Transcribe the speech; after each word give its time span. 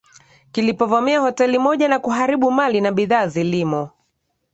kilipovamia 0.51 1.19
hoteli 1.19 1.59
moja 1.59 1.87
na 1.87 1.99
kuharibu 1.99 2.51
mali 2.51 2.81
na 2.81 2.91
bidhaa 2.91 3.27
zilimo 3.27 3.89